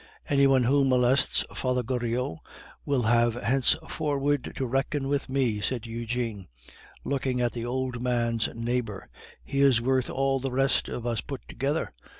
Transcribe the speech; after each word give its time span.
"Any 0.27 0.47
one 0.47 0.63
who 0.63 0.83
molests 0.83 1.45
Father 1.53 1.83
Goriot 1.83 2.39
will 2.85 3.03
have 3.03 3.35
henceforward 3.35 4.51
to 4.55 4.65
reckon 4.65 5.07
with 5.07 5.29
me," 5.29 5.59
said 5.61 5.85
Eugene, 5.85 6.47
looking 7.03 7.39
at 7.39 7.51
the 7.51 7.67
old 7.67 8.01
man's 8.01 8.49
neighbor; 8.55 9.09
"he 9.43 9.61
is 9.61 9.79
worth 9.79 10.09
all 10.09 10.39
the 10.39 10.49
rest 10.49 10.89
of 10.89 11.05
us 11.05 11.21
put 11.21 11.47
together. 11.47 11.93